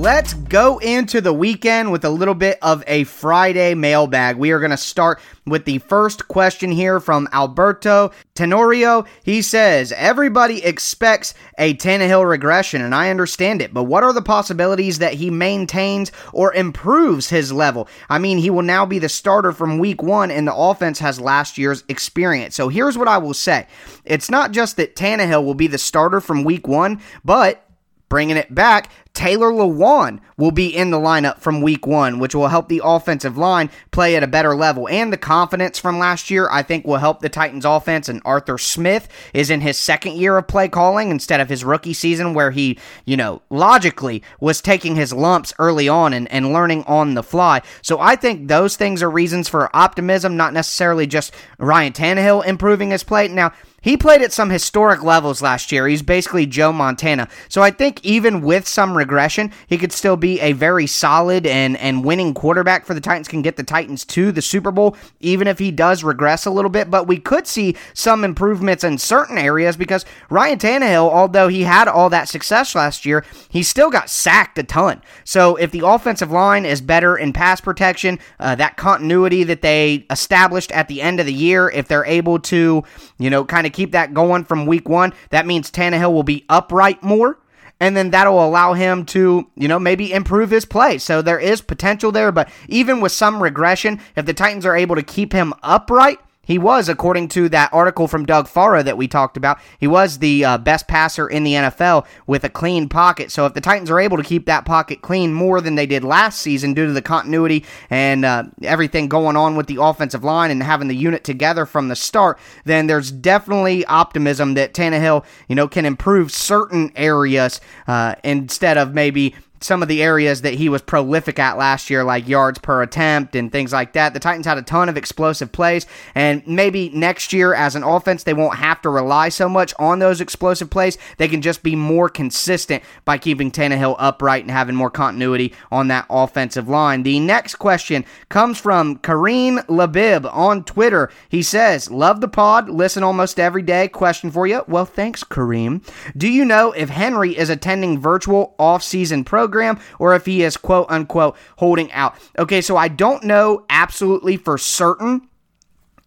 [0.00, 4.38] Let's go into the weekend with a little bit of a Friday mailbag.
[4.38, 9.04] We are going to start with the first question here from Alberto Tenorio.
[9.24, 14.22] He says, Everybody expects a Tannehill regression, and I understand it, but what are the
[14.22, 17.86] possibilities that he maintains or improves his level?
[18.08, 21.20] I mean, he will now be the starter from week one, and the offense has
[21.20, 22.54] last year's experience.
[22.54, 23.66] So here's what I will say
[24.06, 27.66] it's not just that Tannehill will be the starter from week one, but
[28.10, 32.48] Bringing it back, Taylor Lewan will be in the lineup from week one, which will
[32.48, 34.88] help the offensive line play at a better level.
[34.88, 38.08] And the confidence from last year, I think, will help the Titans offense.
[38.08, 41.92] And Arthur Smith is in his second year of play calling instead of his rookie
[41.92, 46.82] season, where he, you know, logically was taking his lumps early on and, and learning
[46.84, 47.60] on the fly.
[47.82, 52.90] So I think those things are reasons for optimism, not necessarily just Ryan Tannehill improving
[52.90, 53.28] his play.
[53.28, 55.88] Now, he played at some historic levels last year.
[55.88, 57.28] He's basically Joe Montana.
[57.48, 61.76] So I think even with some regression, he could still be a very solid and,
[61.78, 65.46] and winning quarterback for the Titans, can get the Titans to the Super Bowl, even
[65.46, 66.90] if he does regress a little bit.
[66.90, 71.88] But we could see some improvements in certain areas because Ryan Tannehill, although he had
[71.88, 75.02] all that success last year, he still got sacked a ton.
[75.24, 80.06] So if the offensive line is better in pass protection, uh, that continuity that they
[80.10, 82.84] established at the end of the year, if they're able to,
[83.18, 86.44] you know, kind of keep that going from week one, that means Tannehill will be
[86.48, 87.38] upright more.
[87.82, 90.98] And then that'll allow him to, you know, maybe improve his play.
[90.98, 92.30] So there is potential there.
[92.30, 96.18] But even with some regression, if the Titans are able to keep him upright,
[96.50, 100.18] he was, according to that article from Doug Farrar that we talked about, he was
[100.18, 103.30] the uh, best passer in the NFL with a clean pocket.
[103.30, 106.02] So if the Titans are able to keep that pocket clean more than they did
[106.02, 110.50] last season due to the continuity and uh, everything going on with the offensive line
[110.50, 115.54] and having the unit together from the start, then there's definitely optimism that Tannehill, you
[115.54, 120.68] know, can improve certain areas uh, instead of maybe some of the areas that he
[120.68, 124.14] was prolific at last year, like yards per attempt and things like that.
[124.14, 128.22] The Titans had a ton of explosive plays, and maybe next year as an offense,
[128.22, 130.96] they won't have to rely so much on those explosive plays.
[131.18, 135.88] They can just be more consistent by keeping Tannehill upright and having more continuity on
[135.88, 137.02] that offensive line.
[137.02, 141.10] The next question comes from Kareem Labib on Twitter.
[141.28, 143.88] He says, Love the pod, listen almost every day.
[143.88, 144.62] Question for you.
[144.66, 145.86] Well, thanks, Kareem.
[146.16, 149.49] Do you know if Henry is attending virtual offseason programs?
[149.50, 152.14] Program or if he is quote unquote holding out.
[152.38, 155.28] Okay, so I don't know absolutely for certain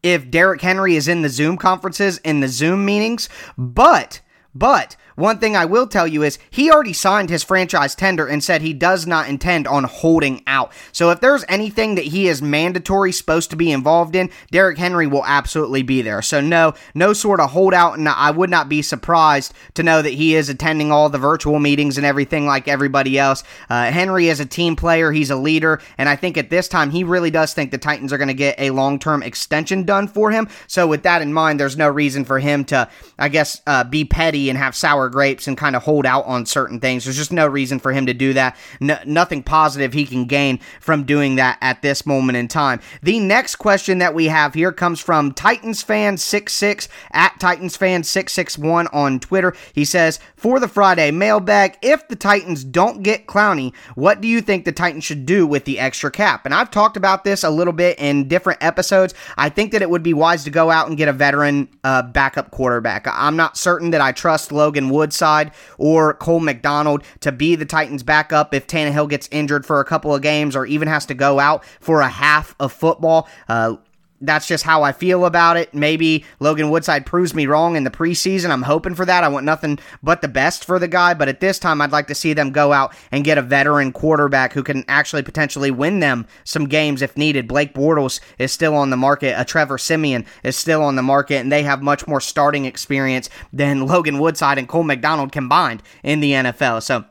[0.02, 4.22] if Derrick Henry is in the Zoom conferences, in the Zoom meetings, but,
[4.54, 8.44] but, one thing I will tell you is he already signed his franchise tender and
[8.44, 10.72] said he does not intend on holding out.
[10.92, 15.08] So if there's anything that he is mandatory supposed to be involved in, Derrick Henry
[15.08, 16.22] will absolutely be there.
[16.22, 20.14] So no, no sort of holdout, and I would not be surprised to know that
[20.14, 23.44] he is attending all the virtual meetings and everything like everybody else.
[23.70, 26.92] Uh, Henry is a team player, he's a leader, and I think at this time
[26.92, 30.32] he really does think the Titans are going to get a long-term extension done for
[30.32, 30.48] him.
[30.68, 32.90] So with that in mind, there's no reason for him to,
[33.20, 36.26] I guess, uh, be petty and have sour sour grapes and kind of hold out
[36.26, 37.04] on certain things.
[37.04, 38.56] There's just no reason for him to do that.
[38.80, 42.80] No, nothing positive he can gain from doing that at this moment in time.
[43.02, 48.04] The next question that we have here comes from Titans fan 66 at Titans fan
[48.04, 49.54] 661 on Twitter.
[49.74, 54.42] He says, "For the Friday mailbag, if the Titans don't get Clowney, what do you
[54.42, 57.50] think the Titans should do with the extra cap?" And I've talked about this a
[57.50, 59.14] little bit in different episodes.
[59.38, 62.04] I think that it would be wise to go out and get a veteran uh,
[62.04, 63.08] backup quarterback.
[63.08, 68.04] I'm not certain that I trust Logan Woodside or Cole McDonald to be the Titans'
[68.04, 71.40] backup if Tannehill gets injured for a couple of games or even has to go
[71.40, 73.28] out for a half of football.
[73.50, 73.76] Uh,
[74.24, 75.74] that's just how I feel about it.
[75.74, 78.50] Maybe Logan Woodside proves me wrong in the preseason.
[78.50, 79.24] I'm hoping for that.
[79.24, 82.08] I want nothing but the best for the guy, but at this time, I'd like
[82.08, 86.00] to see them go out and get a veteran quarterback who can actually potentially win
[86.00, 87.48] them some games if needed.
[87.48, 89.40] Blake Bortles is still on the market.
[89.40, 93.30] A Trevor Siemian is still on the market, and they have much more starting experience
[93.52, 96.82] than Logan Woodside and Cole McDonald combined in the NFL.
[96.82, 97.06] So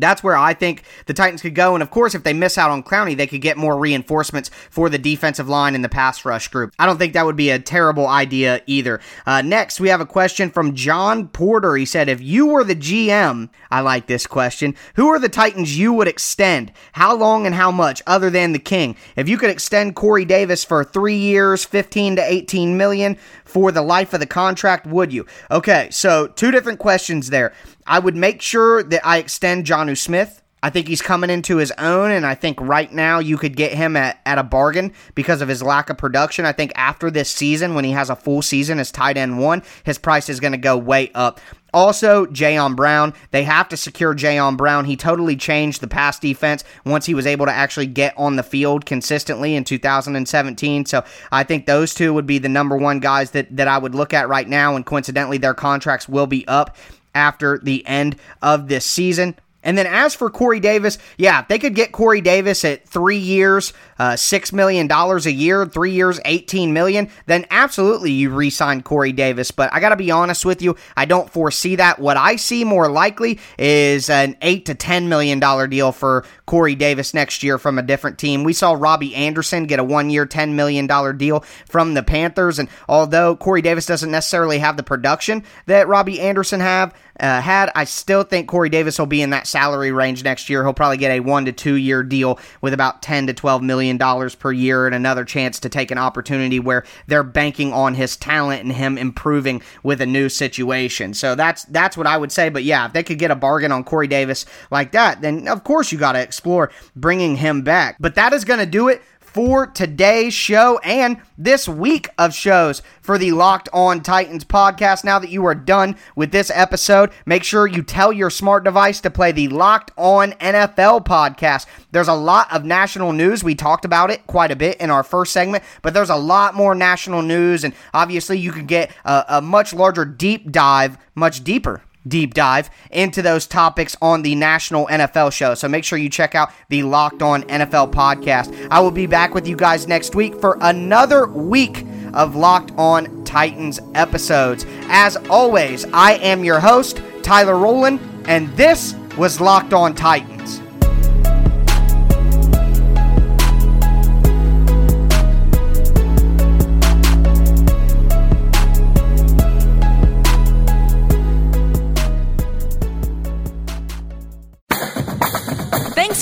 [0.00, 1.74] that's where I think the Titans could go.
[1.74, 4.88] And of course, if they miss out on Clowney, they could get more reinforcements for
[4.88, 6.72] the defensive line and the pass rush group.
[6.78, 9.00] I don't think that would be a terrible idea either.
[9.26, 11.76] Uh, next, we have a question from John Porter.
[11.76, 15.78] He said, If you were the GM, I like this question, who are the Titans
[15.78, 16.72] you would extend?
[16.92, 18.96] How long and how much, other than the King?
[19.16, 23.82] If you could extend Corey Davis for three years, 15 to 18 million for the
[23.82, 25.26] life of the contract, would you?
[25.50, 27.52] Okay, so two different questions there.
[27.86, 30.42] I would make sure that I extend Jonnu Smith.
[30.62, 33.72] I think he's coming into his own, and I think right now you could get
[33.72, 36.44] him at, at a bargain because of his lack of production.
[36.44, 39.62] I think after this season, when he has a full season as tight end one,
[39.84, 41.40] his price is going to go way up.
[41.76, 43.12] Also, Jayon Brown.
[43.32, 44.86] They have to secure Jayon Brown.
[44.86, 48.42] He totally changed the pass defense once he was able to actually get on the
[48.42, 50.86] field consistently in 2017.
[50.86, 53.94] So I think those two would be the number one guys that, that I would
[53.94, 54.74] look at right now.
[54.74, 56.74] And coincidentally, their contracts will be up
[57.16, 59.34] after the end of this season.
[59.62, 63.72] And then as for Corey Davis, yeah, they could get Corey Davis at three years,
[63.98, 69.12] uh, $6 million a year, three years, 18 million, then absolutely you re sign Corey
[69.12, 69.50] Davis.
[69.50, 71.98] But I got to be honest with you, I don't foresee that.
[71.98, 75.40] What I see more likely is an 8 to $10 million
[75.70, 78.44] deal for Corey Davis next year from a different team.
[78.44, 80.86] We saw Robby Anderson get a one year, $10 million
[81.16, 82.58] deal from the Panthers.
[82.58, 87.70] And although Corey Davis doesn't necessarily have the production that Robby Anderson have, uh, had.
[87.74, 90.62] I still think Corey Davis will be in that salary range next year.
[90.62, 93.85] He'll probably get a one to two year deal with about 10 to 12 million
[93.94, 98.16] dollars per year and another chance to take an opportunity where they're banking on his
[98.16, 101.14] talent and him improving with a new situation.
[101.14, 102.48] So that's that's what I would say.
[102.48, 105.64] But yeah, if they could get a bargain on Corey Davis like that, then of
[105.64, 107.96] course you got to explore bringing him back.
[108.00, 109.02] But that is going to do it
[109.36, 115.04] for today's show and this week of shows for the Locked On Titans podcast.
[115.04, 118.98] Now that you are done with this episode, make sure you tell your smart device
[119.02, 121.66] to play the Locked On NFL podcast.
[121.92, 123.44] There's a lot of national news.
[123.44, 126.54] We talked about it quite a bit in our first segment, but there's a lot
[126.54, 131.44] more national news, and obviously you can get a, a much larger deep dive, much
[131.44, 135.54] deeper deep dive into those topics on the National NFL show.
[135.54, 138.68] So make sure you check out the Locked On NFL podcast.
[138.70, 143.24] I will be back with you guys next week for another week of Locked On
[143.24, 144.64] Titans episodes.
[144.88, 150.60] As always, I am your host, Tyler Rowland, and this was Locked On Titans.